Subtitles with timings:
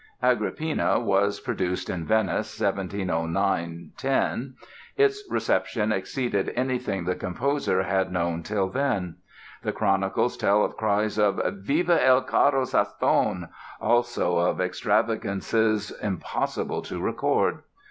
[0.23, 4.55] "Agrippina" was produced in Venice, 1709 10.
[4.97, 9.17] Its reception exceeded anything the composer had known till then.
[9.61, 16.99] The chronicles tell of cries of "Viva il caro Sassone", also of "extravagances impossible to
[16.99, 17.59] record."